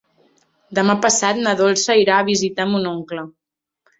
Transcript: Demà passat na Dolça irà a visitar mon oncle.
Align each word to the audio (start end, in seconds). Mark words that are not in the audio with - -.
Demà 0.77 0.95
passat 1.01 1.41
na 1.41 1.53
Dolça 1.59 1.97
irà 2.05 2.17
a 2.21 2.25
visitar 2.31 2.67
mon 2.73 2.91
oncle. 2.93 3.27